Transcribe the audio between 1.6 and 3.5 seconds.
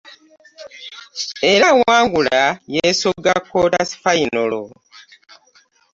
awangula yeesogga